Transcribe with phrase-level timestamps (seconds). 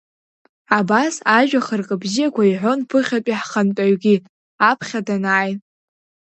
[0.77, 4.15] Абас ажәа хыркы бзиақәа иҳәон ԥыхьатәи ҳхантәаҩгьы
[4.69, 5.51] аԥхьа данааи…